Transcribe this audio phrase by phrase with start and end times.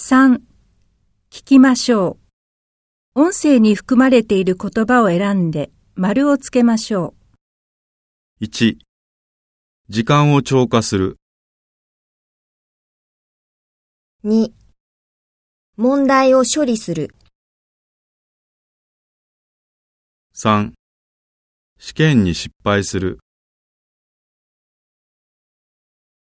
[0.00, 0.40] 3.
[1.28, 2.18] 聞きましょ
[3.16, 3.20] う。
[3.20, 7.14] 音声に含まれている言葉を選んで丸をつけましょ
[8.40, 8.76] う1、
[9.88, 11.16] 時間を超過する。
[14.24, 14.52] 2、
[15.76, 17.12] 問題を処理する。
[20.32, 20.74] 3、
[21.80, 23.18] 試験に失敗する。